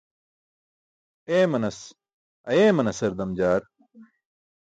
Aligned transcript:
Eemanas 1.35 1.77
ayeemanasar 2.49 3.11
damjaar. 3.17 3.61